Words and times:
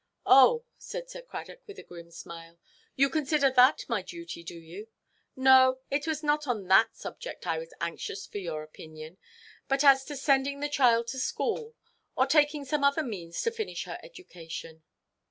"Oh," 0.25 0.65
said 0.79 1.11
Sir 1.11 1.21
Cradock, 1.21 1.59
with 1.67 1.77
a 1.77 1.83
grim 1.83 2.09
smile, 2.09 2.57
"you 2.95 3.07
consider 3.07 3.51
that 3.51 3.85
my 3.87 4.01
duty, 4.01 4.43
do 4.43 4.57
you? 4.57 4.87
No, 5.35 5.77
it 5.91 6.07
was 6.07 6.23
not 6.23 6.47
on 6.47 6.65
that 6.69 6.95
subject 6.95 7.45
I 7.45 7.59
was 7.59 7.71
anxious 7.79 8.25
for 8.25 8.39
your 8.39 8.63
opinion, 8.63 9.19
but 9.67 9.83
as 9.83 10.03
to 10.05 10.15
sending 10.17 10.59
the 10.59 10.69
child 10.69 11.05
to 11.09 11.19
school, 11.19 11.75
or 12.15 12.25
taking 12.25 12.65
some 12.65 12.83
other 12.83 13.03
means 13.03 13.39
to 13.43 13.51
finish 13.51 13.83
her 13.83 13.99
education." 14.01 14.81